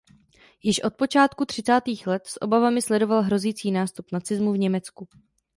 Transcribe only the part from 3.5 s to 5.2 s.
nástup nacismu v Německu.